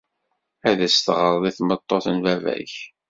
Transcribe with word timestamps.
Ad 0.69 0.79
as-teɣred 0.87 1.43
i 1.49 1.51
tmeṭṭut 1.57 2.05
n 2.15 2.17
baba-k. 2.23 2.73